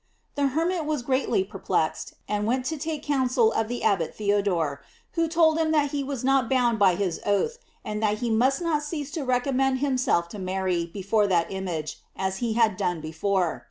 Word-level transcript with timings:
The 0.33 0.47
hermit 0.47 0.85
was 0.85 1.03
greatly 1.03 1.43
perplexed, 1.43 2.15
and 2.27 2.47
went 2.47 2.65
to 2.65 2.77
take 2.79 3.03
counsel 3.03 3.51
of 3.51 3.67
the 3.67 3.83
Abbot 3.83 4.15
Theodore, 4.15 4.81
who 5.11 5.27
told 5.27 5.59
him 5.59 5.69
that 5.73 5.91
he 5.91 6.03
was 6.03 6.23
not 6.23 6.49
bound 6.49 6.79
by 6.79 6.95
his 6.95 7.19
oath, 7.23 7.59
and 7.85 8.01
that 8.01 8.17
he 8.17 8.31
must 8.31 8.63
not 8.63 8.81
cease 8.81 9.11
to 9.11 9.21
recommend 9.23 9.77
himself 9.77 10.27
to 10.29 10.39
Mary 10.39 10.87
before 10.87 11.27
that 11.27 11.51
image, 11.51 11.99
as 12.15 12.37
he 12.37 12.53
had 12.53 12.77
done 12.77 12.99
before. 12.99 13.59